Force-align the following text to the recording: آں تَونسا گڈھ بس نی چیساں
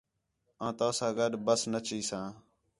آں 0.65 0.73
تَونسا 0.77 1.07
گڈھ 1.17 1.37
بس 1.45 1.61
نی 1.71 1.79
چیساں 1.87 2.27